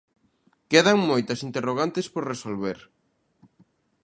[0.71, 2.77] Quedan moitas interrogantes por resolver.